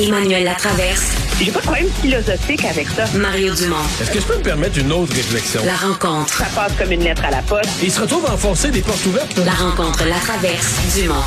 [0.00, 1.14] Emmanuel Latraverse.
[1.38, 3.04] J'ai pas de problème philosophique avec ça.
[3.18, 3.76] Mario Dumont.
[4.00, 5.62] Est-ce que je peux me permettre une autre réflexion?
[5.66, 6.32] La rencontre.
[6.32, 7.68] Ça passe comme une lettre à la poste.
[7.82, 9.36] Il se retrouve à enfoncer des portes ouvertes.
[9.44, 11.22] La rencontre, la traverse, Dumont.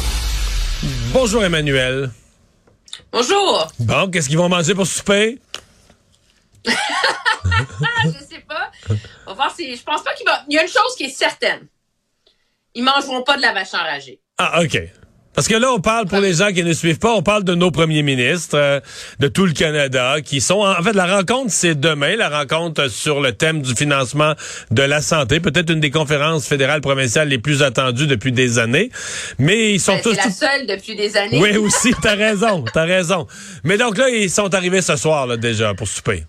[1.13, 2.09] Bonjour Emmanuel.
[3.11, 3.71] Bonjour.
[3.79, 5.39] Bon, qu'est-ce qu'ils vont manger pour souper?
[6.67, 6.71] Ah,
[8.05, 8.71] je sais pas.
[9.27, 9.75] On va voir si.
[9.75, 10.43] Je pense pas qu'il va.
[10.49, 11.67] Il y a une chose qui est certaine.
[12.73, 14.19] Ils mangeront pas de la vache enragée.
[14.39, 14.79] Ah, OK.
[15.35, 17.55] Parce que là, on parle, pour les gens qui ne suivent pas, on parle de
[17.55, 18.79] nos premiers ministres, euh,
[19.19, 20.59] de tout le Canada, qui sont...
[20.59, 24.33] En, fait, la rencontre, c'est demain, la rencontre sur le thème du financement
[24.71, 28.89] de la santé, peut-être une des conférences fédérales provinciales les plus attendues depuis des années.
[29.39, 30.15] Mais ils sont Ben, tous...
[30.15, 31.39] la seule depuis des années.
[31.39, 33.27] Oui, aussi, t'as raison, t'as raison.
[33.63, 36.25] Mais donc là, ils sont arrivés ce soir, là, déjà, pour souper.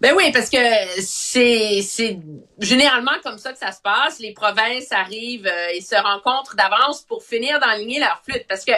[0.00, 0.58] Ben oui, parce que
[1.00, 2.18] c'est
[2.58, 4.18] généralement comme ça que ça se passe.
[4.18, 8.44] Les provinces arrivent euh, et se rencontrent d'avance pour finir d'enligner leur flûte.
[8.48, 8.72] Parce que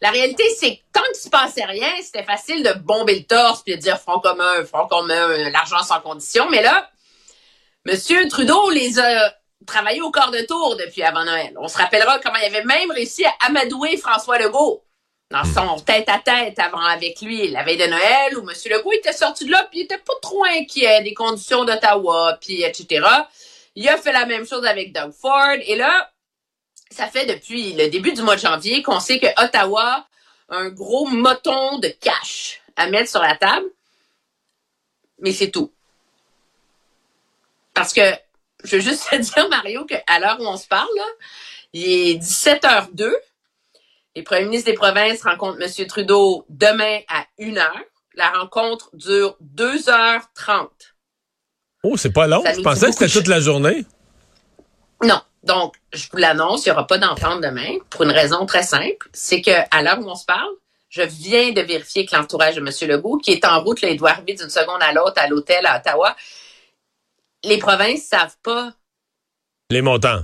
[0.00, 3.62] la réalité, c'est que tant qu'il se passait rien, c'était facile de bomber le torse
[3.62, 6.48] puis de dire front commun, front commun, euh, l'argent sans condition.
[6.50, 6.90] Mais là,
[7.86, 9.34] Monsieur Trudeau les a
[9.66, 11.54] travaillés au corps de tour depuis avant Noël.
[11.58, 14.84] On se rappellera comment il avait même réussi à amadouer François Legault
[15.30, 18.56] dans son tête-à-tête avant avec lui la veille de Noël où M.
[18.66, 22.62] Legault était sorti de là puis il était pas trop inquiet des conditions d'Ottawa puis
[22.62, 23.06] etc.
[23.76, 26.10] Il a fait la même chose avec Doug Ford et là
[26.90, 30.04] ça fait depuis le début du mois de janvier qu'on sait que Ottawa
[30.48, 33.66] a un gros moton de cash à mettre sur la table
[35.20, 35.70] mais c'est tout.
[37.74, 38.02] Parce que
[38.64, 41.06] je veux juste te dire Mario qu'à l'heure où on se parle là,
[41.72, 43.14] il est 17h02
[44.16, 45.86] les premiers ministres des provinces rencontrent M.
[45.86, 47.68] Trudeau demain à 1h.
[48.14, 50.68] La rencontre dure 2h30.
[51.82, 52.42] Oh, c'est pas long.
[52.42, 53.84] Ça Je pensais que c'était toute la journée.
[55.02, 55.20] Non.
[55.42, 59.08] Donc, je vous l'annonce, il n'y aura pas d'entente demain pour une raison très simple.
[59.12, 60.50] C'est que à l'heure où on se parle,
[60.90, 62.90] je viens de vérifier que l'entourage de M.
[62.90, 65.64] Legault, qui est en route, là, il doit arriver d'une seconde à l'autre à l'hôtel
[65.64, 66.14] à Ottawa,
[67.44, 68.72] les provinces savent pas
[69.70, 70.20] Les montants.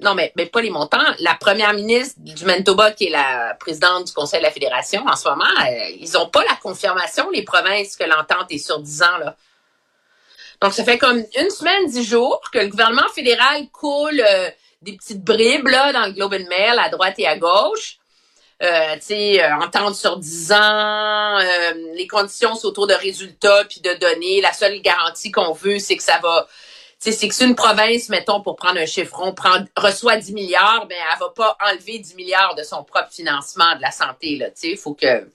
[0.00, 0.98] Non, mais, mais pas les montants.
[1.18, 5.16] La première ministre du Manitoba, qui est la présidente du Conseil de la Fédération en
[5.16, 9.02] ce moment, euh, ils ont pas la confirmation, les provinces, que l'entente est sur 10
[9.02, 9.18] ans.
[9.18, 9.36] Là.
[10.60, 14.50] Donc, ça fait comme une semaine, dix jours que le gouvernement fédéral coule euh,
[14.82, 17.98] des petites bribes là, dans le Globe and Mail à droite et à gauche.
[18.60, 21.38] Euh, tu sais, euh, entente sur 10 ans,
[21.94, 24.40] les conditions c'est autour de résultats puis de données.
[24.40, 26.48] La seule garantie qu'on veut, c'est que ça va
[26.98, 29.34] c'est que si une province, mettons, pour prendre un chiffron,
[29.76, 33.82] reçoit 10 milliards, ben, elle va pas enlever 10 milliards de son propre financement de
[33.82, 34.76] la santé, là, tu sais.
[34.76, 35.30] Faut que,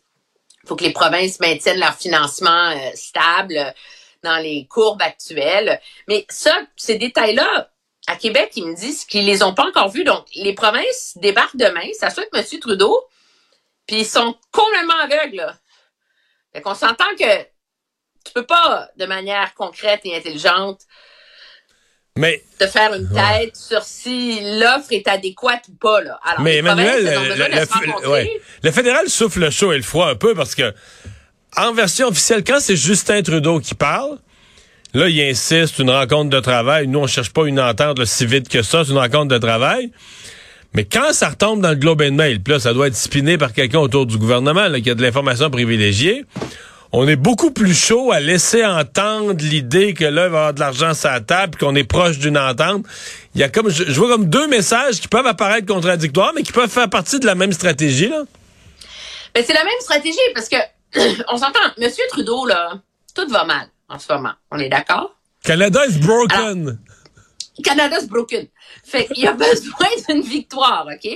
[0.65, 3.73] faut que les provinces maintiennent leur financement euh, stable
[4.23, 5.79] dans les courbes actuelles.
[6.07, 7.69] Mais ça, ces détails-là,
[8.07, 10.03] à Québec, ils me disent qu'ils les ont pas encore vus.
[10.03, 12.59] Donc, les provinces débarquent demain, ça que M.
[12.59, 13.07] Trudeau,
[13.87, 15.55] puis ils sont complètement aveugles, là.
[16.53, 17.43] Fait qu'on s'entend que
[18.25, 20.81] tu peux pas, de manière concrète et intelligente,
[22.15, 25.99] Mais, de faire une tête sur si l'offre est adéquate ou pas.
[25.99, 26.19] Là.
[26.23, 28.39] Alors, mais Emmanuel, le, ouais.
[28.61, 30.73] le fédéral souffle le chaud et le froid un peu parce que,
[31.57, 34.19] en version officielle, quand c'est Justin Trudeau qui parle,
[34.93, 36.87] là, il insiste, une rencontre de travail.
[36.87, 39.39] Nous, on cherche pas une entente là, si vite que ça, c'est une rencontre de
[39.39, 39.91] travail.
[40.75, 43.39] Mais quand ça retombe dans le Globe and Mail, puis là, ça doit être spiné
[43.39, 46.25] par quelqu'un autour du gouvernement, là, qui a de l'information privilégiée,
[46.95, 50.53] on est beaucoup plus chaud à laisser entendre l'idée que là, il va y avoir
[50.53, 52.85] de l'argent sur la table, qu'on est proche d'une entente.
[53.33, 56.43] Il y a comme, je, je vois comme deux messages qui peuvent apparaître contradictoires, mais
[56.43, 58.23] qui peuvent faire partie de la même stratégie, là.
[59.35, 60.57] Mais c'est la même stratégie parce que,
[61.31, 62.79] on s'entend, Monsieur Trudeau, là,
[63.15, 64.33] tout va mal en ce moment.
[64.51, 65.15] On est d'accord?
[65.43, 66.77] Canada is broken.
[67.63, 68.47] Canada's broken.
[68.83, 71.09] Fait qu'il a besoin d'une victoire, OK?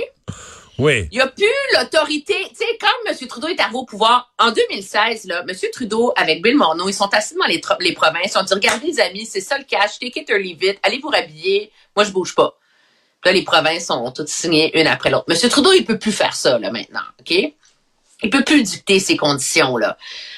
[0.79, 1.07] Oui.
[1.11, 1.45] Il n'y a plus
[1.75, 2.35] l'autorité.
[2.49, 3.27] Tu sais, quand M.
[3.27, 5.55] Trudeau est arrivé au pouvoir, en 2016, là, M.
[5.73, 7.59] Trudeau, avec Bill Morneau, ils sont assis dans les,
[7.93, 8.33] provinces.
[8.35, 9.99] Ils ont dit, regardez, les amis, c'est ça le cash.
[9.99, 10.77] Take it or leave.
[10.83, 11.71] Allez vous rhabiller.
[11.95, 12.57] Moi, je bouge pas.
[13.25, 15.25] Là, les provinces ont toutes signé une après l'autre.
[15.29, 15.49] M.
[15.49, 17.01] Trudeau, il peut plus faire ça, là, maintenant.
[17.19, 17.53] OK?
[18.23, 19.97] Il peut plus dicter ces conditions-là.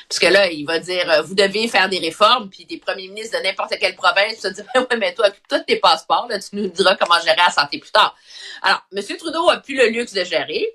[0.09, 3.07] Parce que là, il va dire, euh, vous devez faire des réformes, puis des premiers
[3.07, 6.55] ministres de n'importe quelle province se dire, ouais, mais toi, occupe-toi tes passeports, là, tu
[6.55, 8.15] nous diras comment gérer la santé plus tard.
[8.61, 9.03] Alors, M.
[9.17, 10.67] Trudeau a plus le luxe de gérer.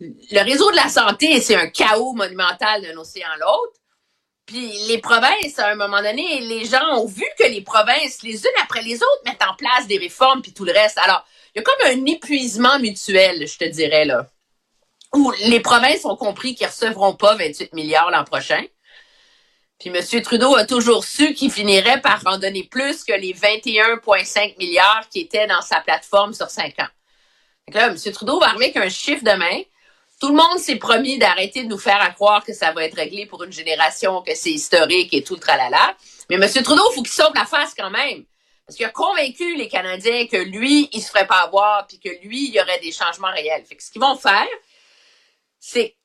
[0.00, 3.74] Le réseau de la santé, c'est un chaos monumental d'un océan à l'autre.
[4.46, 8.44] Puis les provinces, à un moment donné, les gens ont vu que les provinces, les
[8.44, 10.98] unes après les autres, mettent en place des réformes puis tout le reste.
[10.98, 14.28] Alors, il y a comme un épuisement mutuel, je te dirais, là.
[15.14, 18.62] Où les provinces ont compris qu'ils recevront pas 28 milliards l'an prochain.
[19.78, 20.22] Puis M.
[20.22, 25.20] Trudeau a toujours su qu'il finirait par en donner plus que les 21,5 milliards qui
[25.20, 26.88] étaient dans sa plateforme sur cinq ans.
[27.66, 27.96] Donc là, M.
[28.12, 29.62] Trudeau va arriver avec un chiffre demain
[30.20, 33.26] Tout le monde s'est promis d'arrêter de nous faire croire que ça va être réglé
[33.26, 35.96] pour une génération, que c'est historique et tout le tralala.
[36.30, 36.62] Mais M.
[36.62, 38.24] Trudeau, il faut qu'il sauve la face quand même.
[38.66, 42.08] Parce qu'il a convaincu les Canadiens que lui, il se ferait pas avoir, puis que
[42.26, 43.64] lui, il y aurait des changements réels.
[43.66, 44.46] Fait que ce qu'ils vont faire,
[45.66, 45.96] c'est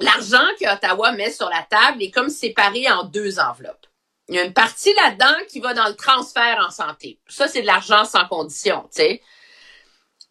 [0.00, 3.86] l'argent que Ottawa met sur la table est comme séparé en deux enveloppes.
[4.28, 7.18] Il y a une partie là-dedans qui va dans le transfert en santé.
[7.26, 9.22] Ça, c'est de l'argent sans condition, tu sais.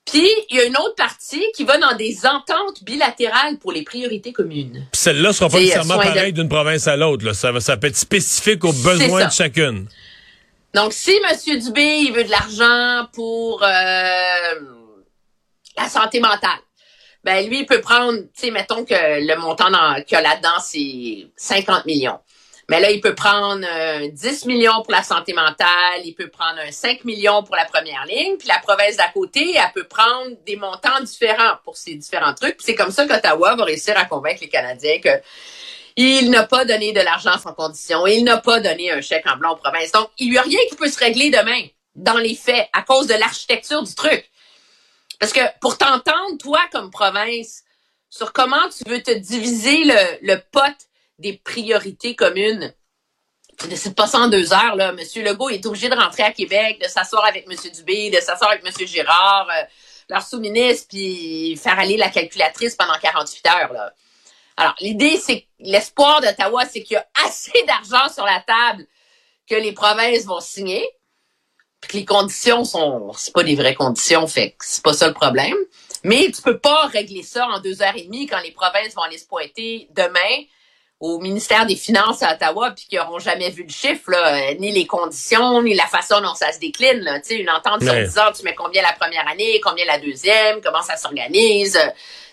[0.05, 3.81] Puis, il y a une autre partie qui va dans des ententes bilatérales pour les
[3.81, 4.85] priorités communes.
[4.93, 7.33] Celle-là sera pas nécessairement pareille d'une province à l'autre.
[7.33, 9.87] Ça, ça peut être spécifique aux besoins de chacune.
[10.75, 11.59] Donc, si M.
[11.59, 14.59] Dubé, il veut de l'argent pour euh,
[15.75, 16.59] la santé mentale,
[17.25, 19.65] ben lui, il peut prendre, tu sais, mettons que le montant
[20.05, 22.19] qu'il y a là-dedans, c'est 50 millions.
[22.69, 26.59] Mais là, il peut prendre euh, 10 millions pour la santé mentale, il peut prendre
[26.59, 30.35] un 5 millions pour la première ligne, puis la province d'à côté, elle peut prendre
[30.45, 32.57] des montants différents pour ces différents trucs.
[32.59, 35.09] C'est comme ça qu'Ottawa va réussir à convaincre les Canadiens que
[35.95, 38.05] il n'a pas donné de l'argent sans condition.
[38.05, 39.91] Il n'a pas donné un chèque en blanc aux provinces.
[39.93, 41.61] Donc, il n'y a rien qui peut se régler demain,
[41.95, 44.29] dans les faits, à cause de l'architecture du truc.
[45.19, 47.63] Parce que pour t'entendre, toi, comme province,
[48.09, 50.75] sur comment tu veux te diviser le, le pot
[51.19, 52.73] des priorités communes,
[53.57, 54.91] tu décides pas ça en deux heures, là.
[54.91, 58.51] Monsieur Legault est obligé de rentrer à Québec, de s'asseoir avec Monsieur Dubé, de s'asseoir
[58.51, 59.63] avec Monsieur Girard, euh,
[60.09, 63.93] leur sous-ministre, puis faire aller la calculatrice pendant 48 heures, là.
[64.57, 68.85] Alors, l'idée, c'est l'espoir d'Ottawa, c'est qu'il y a assez d'argent sur la table
[69.49, 70.87] que les provinces vont signer,
[71.87, 75.13] puis les conditions sont, c'est pas des vraies conditions, fait que c'est pas ça le
[75.13, 75.55] problème.
[76.03, 79.01] Mais tu peux pas régler ça en deux heures et demie quand les provinces vont
[79.01, 80.43] aller se pointer demain
[80.99, 84.53] au ministère des Finances à Ottawa puis qu'ils n'auront jamais vu le chiffre, là, euh,
[84.59, 86.99] ni les conditions, ni la façon dont ça se décline.
[86.99, 87.19] Là.
[87.19, 88.05] Tu sais, une entente sur Ouais.
[88.05, 91.75] 10 ans, tu mets combien la première année, combien la deuxième, comment ça s'organise.
[91.75, 91.89] euh,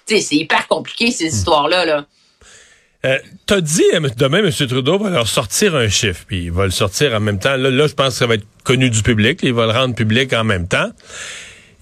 [0.06, 1.84] Tu sais, c'est hyper compliqué, ces histoires-là.
[1.84, 2.04] Là.
[3.04, 4.50] Euh, T'as dit euh, demain, M.
[4.52, 7.56] Trudeau va leur sortir un chiffre, puis il va le sortir en même temps.
[7.56, 9.40] Là, là, je pense que ça va être connu du public.
[9.42, 10.90] Il va le rendre public en même temps.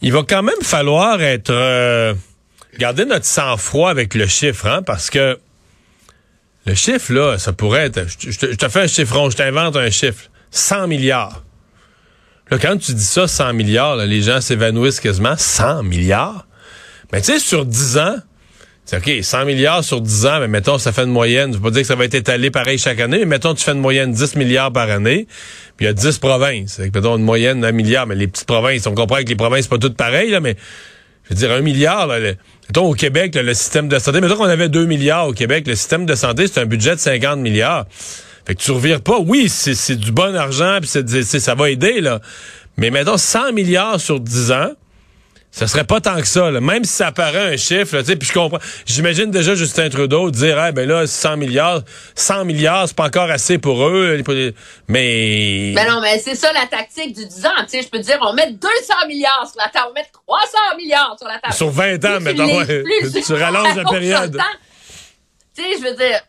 [0.03, 2.15] Il va quand même falloir être euh,
[2.79, 5.39] garder notre sang-froid avec le chiffre, hein, parce que
[6.67, 8.07] le chiffre, là, ça pourrait être.
[8.19, 10.31] Je, te- fais un chiffron, je t'invente un chiffre.
[10.53, 11.43] 100 milliards.
[12.51, 15.37] Là, quand tu dis ça, 100 milliards, là, les gens s'évanouissent quasiment.
[15.37, 16.47] 100 milliards?
[17.13, 18.17] Mais tu sais, sur 10 ans,
[18.91, 21.53] c'est OK, 100 milliards sur 10 ans, mais mettons, ça fait une moyenne.
[21.53, 23.63] Je veux pas dire que ça va être étalé pareil chaque année, mais mettons, tu
[23.63, 25.29] fais une moyenne 10 milliards par année,
[25.77, 26.79] puis il y a 10 provinces.
[26.79, 29.63] Que, mettons, une moyenne d'un milliard, mais les petites provinces, on comprend que les provinces,
[29.63, 30.57] c'est pas toutes pareilles, là, mais
[31.23, 34.35] je veux dire, un milliard, là, mettons, au Québec, là, le système de santé, mettons
[34.35, 37.39] qu'on avait 2 milliards au Québec, le système de santé, c'est un budget de 50
[37.39, 37.87] milliards.
[38.45, 39.21] Fait que tu revires pas.
[39.21, 40.91] Oui, c'est du bon argent, puis
[41.23, 42.21] ça va aider, là.
[42.77, 44.73] Mais mettons, 100 milliards sur 10 ans,
[45.53, 46.61] ça serait pas tant que ça, là.
[46.61, 48.61] même si ça paraît un chiffre, là, tu sais, puis je comprends.
[48.87, 51.83] J'imagine déjà Justin Trudeau dire, ah, ben là, 100 milliards,
[52.15, 54.23] 100 milliards, c'est pas encore assez pour eux,
[54.87, 55.73] mais...
[55.75, 57.51] Ben non, mais c'est ça la tactique du 10 ans.
[57.63, 60.59] Tu sais, je peux dire, on met 200 milliards sur la table, on met 300
[60.77, 61.55] milliards sur la table.
[61.55, 62.83] Sur 20 ans, tu ouais.
[62.83, 64.41] plus Tu rallonges la période.
[65.57, 66.21] Tu sais, je veux dire,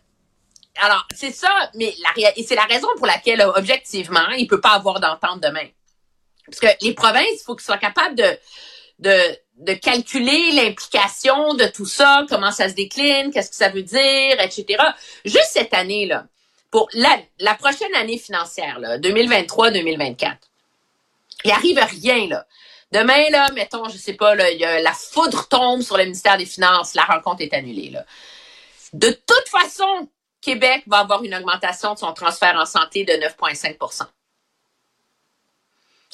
[0.82, 5.00] alors, c'est ça, mais la, c'est la raison pour laquelle, objectivement, il peut pas avoir
[5.00, 5.68] d'entente demain.
[6.48, 8.26] Parce que les provinces, il faut qu'ils soient capables de,
[9.02, 13.84] de, de calculer l'implication de tout ça, comment ça se décline, qu'est-ce que ça veut
[13.84, 14.66] dire, etc.
[15.26, 16.26] Juste cette année, là,
[16.72, 20.38] pour la, prochaine année financière, là, 2023-2024,
[21.44, 22.46] il arrive rien, là.
[22.92, 24.46] Demain, là, mettons, je sais pas, là,
[24.82, 28.06] la foudre tombe sur le ministère des Finances, la rencontre est annulée, là.
[28.94, 30.10] De toute façon,
[30.42, 34.10] Québec va avoir une augmentation de son transfert en santé de 9,5 à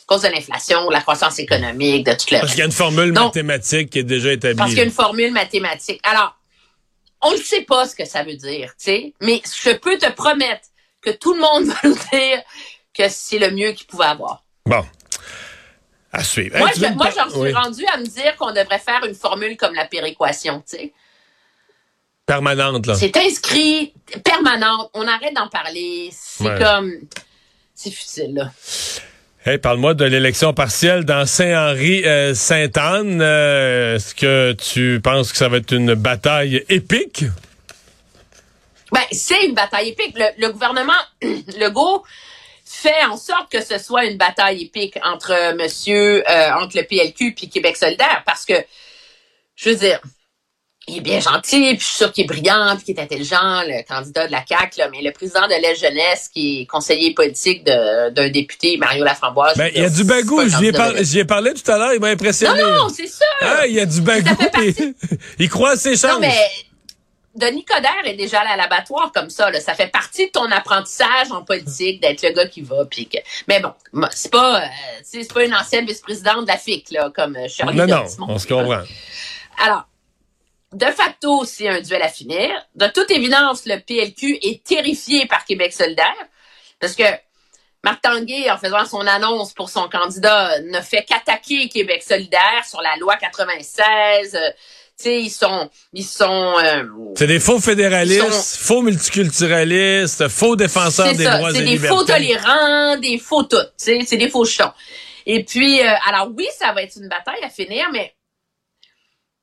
[0.08, 2.72] cause de l'inflation, de la croissance économique, de tout le Parce qu'il y a une
[2.72, 4.56] formule Donc- mathématique qui est déjà établie.
[4.56, 6.00] Parce qu'il y a une formule mathématique.
[6.04, 6.36] Alors,
[7.22, 10.10] on ne sait pas ce que ça veut dire, tu sais, mais je peux te
[10.12, 10.68] promettre
[11.02, 12.42] que tout le monde va nous dire
[12.98, 14.44] que c'est le mieux qu'il pouvait avoir.
[14.66, 14.84] Bon.
[16.14, 16.58] À suivre.
[16.58, 17.54] Moi, Hey, je- moi, j'en suis Oui.
[17.54, 20.94] rendu à me dire qu'on devrait faire une formule comme la péréquation, tu sais.
[22.26, 22.96] Permanente, là.
[22.96, 24.90] C'est inscrit, permanente.
[24.94, 26.10] On arrête d'en parler.
[26.12, 26.60] C'est Ouais.
[26.60, 26.92] comme,
[27.74, 28.52] c'est futile, là.
[29.48, 33.22] Hey, parle-moi de l'élection partielle dans Saint-Henri-Sainte-Anne.
[33.22, 37.24] Euh, Est-ce que tu penses que ça va être une bataille épique?
[38.92, 40.18] Ben, c'est une bataille épique.
[40.18, 42.04] Le, le gouvernement Legault
[42.66, 46.84] fait en sorte que ce soit une bataille épique entre euh, monsieur, euh, entre le
[46.84, 48.56] PLQ puis Québec solidaire parce que,
[49.56, 50.02] je veux dire,
[50.88, 53.62] il est bien gentil, puis je suis sûr qu'il est brillant, puis qu'il est intelligent,
[53.66, 57.14] le candidat de la CAQ, là, mais le président de l'Est Jeunesse, qui est conseiller
[57.14, 59.58] politique d'un député, Mario Laframboise.
[59.58, 60.42] Ben, il y a du bagou.
[60.48, 60.94] J'y ai, par-
[61.28, 61.94] parlé tout à l'heure.
[61.94, 62.62] Il m'a impressionné.
[62.62, 63.26] Non, non, c'est ça!
[63.42, 64.30] Ah, il y a du bagou.
[65.40, 66.12] il croit à ses chances.
[66.14, 66.34] Non, mais
[67.36, 69.52] Denis Coderre est déjà allé à l'abattoir comme ça.
[69.52, 69.60] Là.
[69.60, 72.86] Ça fait partie de ton apprentissage en politique d'être le gars qui va.
[72.90, 73.18] Puis que...
[73.48, 73.74] Mais bon,
[74.12, 74.68] c'est pas, euh,
[75.04, 78.26] c'est pas une ancienne vice-présidente de la FIC, là, comme euh, Shirley Non, non, Dorismont.
[78.30, 78.82] on se comprend.
[79.64, 79.88] Alors,
[80.74, 82.50] de facto, c'est un duel à finir.
[82.76, 86.14] De toute évidence, le PLQ est terrifié par Québec solidaire
[86.80, 87.04] parce que
[87.84, 92.82] Marc Tanguay, en faisant son annonce pour son candidat, ne fait qu'attaquer Québec solidaire sur
[92.82, 94.36] la loi 96.
[94.36, 94.50] Euh,
[94.98, 96.84] sais, ils sont, ils sont, euh,
[97.16, 101.64] C'est des faux fédéralistes, sont- faux multiculturalistes, faux défenseurs c'est des ça, droits c'est et
[101.64, 101.96] des libertés.
[101.96, 104.72] faux tolérants, des faux tout, c'est des faux jetons.
[105.26, 108.14] Et puis, euh, alors oui, ça va être une bataille à finir, mais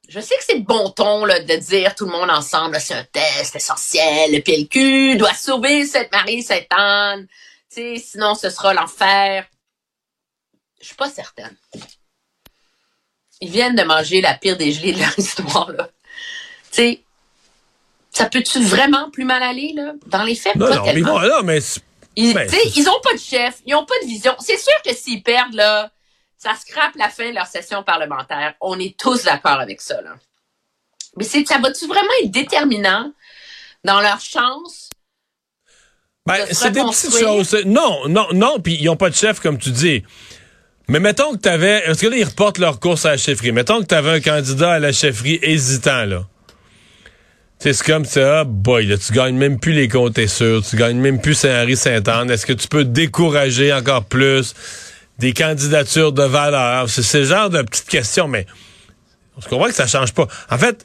[0.08, 2.94] je sais que c'est de bon ton là, de dire tout le monde ensemble, c'est
[2.94, 7.26] un test essentiel, le PLQ doit sauver cette Marie Sainte-Anne,
[7.74, 9.46] tu sais, sinon ce sera l'enfer.
[10.80, 11.56] Je suis pas certaine.
[13.40, 15.88] Ils viennent de manger la pire des gelées de leur histoire, là.
[16.70, 17.00] Tu sais,
[18.10, 19.92] ça peut-tu vraiment plus mal aller, là?
[20.06, 21.80] Dans les faits, Non, pas non, mais bon, non, mais c'est-
[22.16, 24.36] Ils, Ben, ils ont pas de chef, ils ont pas de vision.
[24.38, 25.90] C'est sûr que s'ils perdent, là,
[26.36, 28.54] ça scrape la fin de leur session parlementaire.
[28.60, 30.14] On est tous d'accord avec ça, là.
[31.16, 33.12] Mais c'est, ça va-tu vraiment être déterminant
[33.84, 34.90] dans leur chance?
[36.26, 37.56] Ben, de se c'est des petites choses.
[37.66, 40.02] Non, non, non, puis ils ont pas de chef, comme tu dis.
[40.88, 41.82] Mais mettons que tu avais.
[41.86, 43.52] Parce que là, ils reportent leur course à la chefferie.
[43.52, 46.26] Mettons que tu avais un candidat à la chefferie hésitant, là.
[47.60, 50.62] Tu sais, C'est comme ça, ah boy, là, tu gagnes même plus les comtés sûrs,
[50.68, 52.30] tu gagnes même plus Saint-Henri-Saint-Anne.
[52.30, 54.54] Est-ce que tu peux décourager encore plus?
[55.18, 56.88] Des candidatures de valeur?
[56.88, 58.46] C'est ce genre de petites questions, mais
[59.36, 60.26] on se comprend que ça change pas.
[60.50, 60.84] En fait,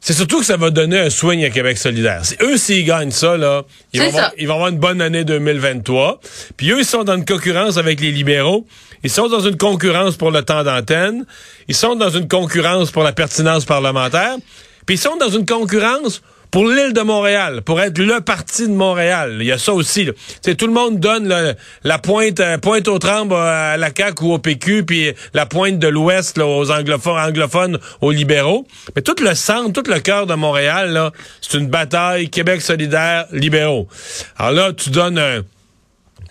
[0.00, 2.24] c'est surtout que ça va donner un swing à Québec solidaire.
[2.24, 4.18] Si eux, s'ils gagnent ça, là, ils vont, C'est ça.
[4.18, 6.20] avoir, ils vont avoir une bonne année 2023.
[6.56, 8.66] Puis eux, ils sont dans une concurrence avec les libéraux.
[9.02, 11.26] Ils sont dans une concurrence pour le temps d'antenne.
[11.68, 14.36] Ils sont dans une concurrence pour la pertinence parlementaire.
[14.84, 18.72] Puis ils sont dans une concurrence pour l'île de Montréal, pour être le parti de
[18.72, 19.38] Montréal.
[19.40, 20.08] Il y a ça aussi.
[20.42, 24.24] Sais, tout le monde donne la pointe, euh, pointe aux trembles euh, à la CAQ
[24.24, 28.66] ou au PQ, puis la pointe de l'Ouest aux anglophones, aux libéraux.
[28.94, 31.10] Mais tout le centre, tout le cœur de Montréal,
[31.40, 33.88] c'est une bataille Québec solidaire, libéraux.
[34.36, 35.42] Alors là, tu donnes un...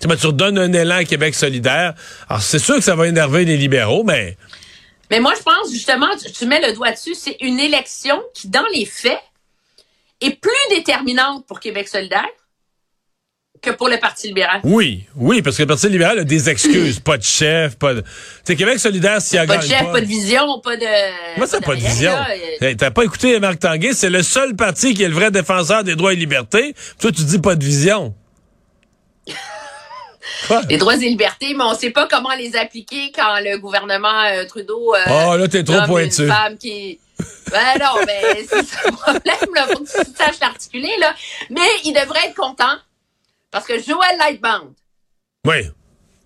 [0.01, 1.93] Tu sais, tu redonnes un élan à Québec solidaire.
[2.27, 4.37] Alors, c'est sûr que ça va énerver les libéraux, mais...
[5.11, 8.65] Mais moi, je pense justement, tu mets le doigt dessus, c'est une élection qui, dans
[8.73, 9.21] les faits,
[10.21, 12.27] est plus déterminante pour Québec solidaire
[13.61, 14.61] que pour le Parti libéral.
[14.63, 16.99] Oui, oui, parce que le Parti libéral a des excuses.
[16.99, 18.01] pas de chef, pas de...
[18.01, 18.07] Tu
[18.43, 21.37] sais, Québec solidaire, s'il y a Pas de chef, pas de vision, pas de...
[21.37, 22.13] Moi, c'est pas de vision.
[22.61, 25.83] Hey, T'as pas écouté Marc Tanguay, c'est le seul parti qui est le vrai défenseur
[25.83, 26.75] des droits et libertés.
[26.99, 28.13] Toi, tu dis pas de vision.
[30.47, 30.61] Quoi?
[30.69, 34.45] Les droits et libertés, mais on sait pas comment les appliquer quand le gouvernement euh,
[34.45, 34.93] Trudeau...
[34.93, 36.23] euh, Oh, là, t'es trop pointu.
[36.23, 36.99] Une femme qui...
[37.51, 39.67] Ben non, mais c'est ça le problème, là.
[39.67, 41.13] Faut que tu saches l'articuler, là.
[41.49, 42.75] Mais il devrait être content
[43.51, 44.73] parce que Joël Lightbound
[45.45, 45.71] Oui.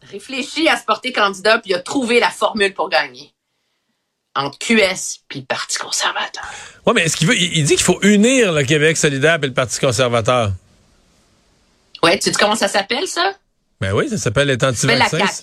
[0.09, 3.33] réfléchit à se porter candidat puis il a trouvé la formule pour gagner.
[4.35, 6.43] Entre QS puis le Parti conservateur.
[6.85, 9.53] Ouais, mais est-ce qu'il veut, il, dit qu'il faut unir le Québec solidaire et le
[9.53, 10.53] Parti conservateur.
[12.01, 13.33] Ouais, tu sais comment ça s'appelle, ça?
[13.81, 15.17] Ben oui, ça s'appelle anti-vaccin.
[15.17, 15.33] CAQ.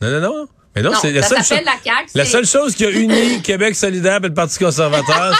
[0.00, 0.48] Non, non, non.
[0.76, 1.58] Mais non, Non, c'est la seule chose.
[1.64, 2.10] la CAQ.
[2.14, 5.34] La c'est- seule chose qui a uni Québec solidaire et le Parti conservateur,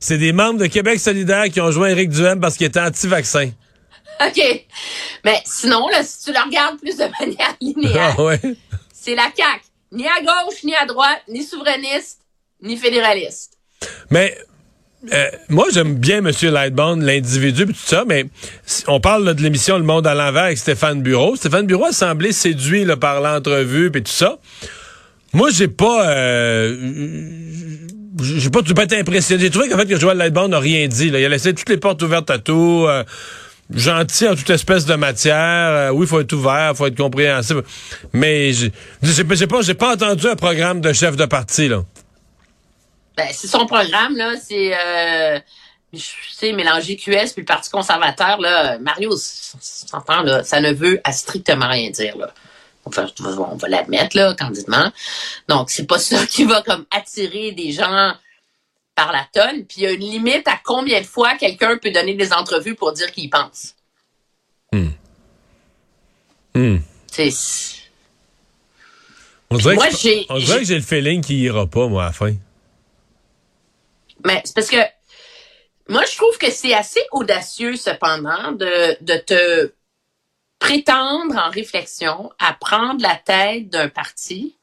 [0.00, 3.50] c'est des membres de Québec solidaire qui ont joint Éric Duhem parce qu'il était anti-vaccin.
[4.20, 4.64] OK.
[5.24, 8.40] Mais sinon, là, si tu le regardes plus de manière linéaire, Ah ouais.
[8.92, 9.62] c'est la CAQ.
[9.92, 12.20] Ni à gauche, ni à droite, ni souverainiste,
[12.62, 13.58] ni fédéraliste.
[14.10, 14.36] Mais
[15.12, 16.30] euh, moi, j'aime bien M.
[16.42, 18.26] Lightbound, l'individu, tout ça, mais
[18.86, 21.36] on parle là, de l'émission Le Monde à l'envers avec Stéphane Bureau.
[21.36, 24.38] Stéphane Bureau a semblé séduit là, par l'entrevue, puis tout ça.
[25.32, 26.08] Moi, j'ai pas...
[26.08, 26.76] Euh,
[28.22, 29.42] j'ai pas, j'ai pas été impressionné.
[29.42, 31.10] J'ai trouvé qu'en fait, que Joël Lightbound n'a rien dit.
[31.10, 31.18] Là.
[31.18, 32.86] Il a laissé toutes les portes ouvertes à tout.
[32.88, 33.02] euh,
[33.74, 35.36] gentil en toute espèce de matière.
[35.36, 37.62] Euh, oui, faut être ouvert, faut être compréhensible.
[38.12, 41.82] Mais j'ai pas, pas entendu un programme de chef de parti, là.
[43.16, 45.38] Ben, c'est son programme, là, c'est, euh,
[45.92, 46.02] je
[46.32, 51.12] sais, mélanger QS puis le Parti conservateur, là, Mario, s'entend, là, ça ne veut à
[51.12, 52.32] strictement rien dire, là.
[52.86, 54.92] On va, on va l'admettre, là, candidement.
[55.48, 58.12] Donc, c'est pas ça qui va, comme, attirer des gens
[58.94, 59.64] par la tonne.
[59.64, 62.74] Puis, il y a une limite à combien de fois quelqu'un peut donner des entrevues
[62.74, 63.74] pour dire qu'il pense.
[66.56, 66.78] Hmm.
[67.10, 67.30] C'est,
[69.50, 71.86] On dirait, Moi, que, j'ai- on dirait j'ai- que j'ai le feeling qu'il ira pas,
[71.88, 72.34] moi, à la fin.
[74.24, 74.76] Mais c'est parce que
[75.88, 79.72] Moi, je trouve que c'est assez audacieux, cependant, de, de te
[80.58, 84.56] prétendre en réflexion à prendre la tête d'un parti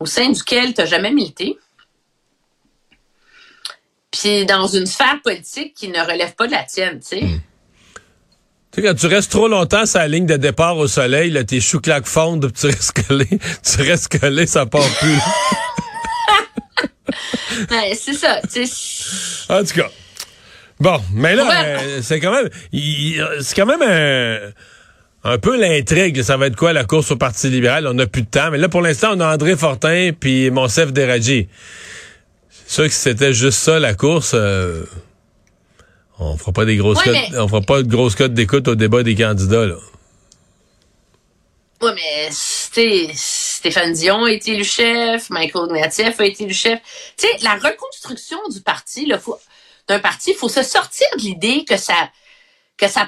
[0.00, 1.58] au sein duquel tu n'as jamais milité,
[4.10, 7.20] puis dans une sphère politique qui ne relève pas de la tienne, tu sais.
[8.72, 11.44] Tu sais, quand tu restes trop longtemps sur la ligne de départ au soleil, là,
[11.44, 13.26] tes choux claques fondent, tu restes collé,
[13.62, 15.18] tu restes collé, ça part plus.
[17.70, 19.52] Ouais, c'est ça, tu sais.
[19.52, 19.88] En tout cas.
[20.80, 21.54] Bon, mais là, Ouais.
[21.84, 24.50] euh, c'est quand même, il- c'est quand même un,
[25.32, 26.22] un peu l'intrigue.
[26.22, 27.86] Ça va être quoi la course au Parti libéral?
[27.86, 28.50] On n'a plus de temps.
[28.50, 31.48] Mais là, pour l'instant, on a André Fortin puis Monsef Deradji.
[32.50, 34.84] C'est sûr que si c'était juste ça, la course, euh,
[36.18, 38.68] on fera pas des grosses Ouais, cotes, mais- on fera pas de grosses cotes d'écoute
[38.68, 39.76] au débat des candidats, là.
[41.82, 43.08] Ouais, mais sais,
[43.56, 46.80] Stéphane Dion a été élu chef, Michael Ignatieff a été élu chef.
[47.16, 49.18] Tu sais, la reconstruction du parti, là,
[49.88, 52.10] d'un parti, faut se sortir de l'idée que ça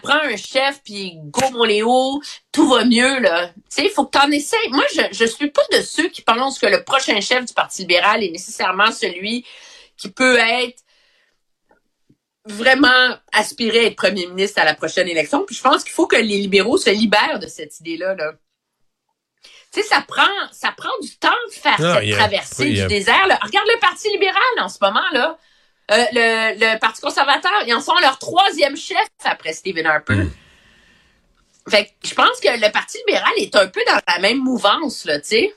[0.02, 3.48] prend un chef puis go mon Léo, tout va mieux là.
[3.48, 4.70] Tu sais, il faut que t'en essayes.
[4.70, 7.82] Moi, je je suis pas de ceux qui pensent que le prochain chef du Parti
[7.82, 9.44] libéral est nécessairement celui
[9.98, 10.82] qui peut être
[12.46, 15.44] vraiment aspirer à être premier ministre à la prochaine élection.
[15.44, 18.14] Puis je pense qu'il faut que les libéraux se libèrent de cette idée-là.
[18.14, 18.32] Là.
[19.72, 22.74] Tu sais, ça prend, ça prend du temps de faire Non, cette a- traversée oui,
[22.74, 23.26] du a- désert.
[23.26, 23.38] Là.
[23.42, 25.36] Regarde le Parti libéral en ce moment, là.
[25.90, 30.14] Euh, le, le Parti conservateur, ils en sont à leur troisième chef après Stephen Harper.
[30.14, 30.30] Mm.
[31.70, 35.04] Fait que je pense que le Parti libéral est un peu dans la même mouvance,
[35.04, 35.54] là, tu sais.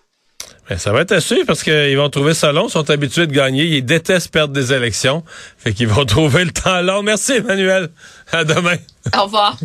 [0.70, 3.28] Ben, ça va être à suivre parce qu'ils vont trouver ça long, ils sont habitués
[3.28, 5.24] de gagner, ils détestent perdre des élections.
[5.58, 7.02] Fait qu'ils vont trouver le temps long.
[7.04, 7.90] Merci, Emmanuel.
[8.32, 8.76] À demain.
[9.18, 9.58] Au revoir.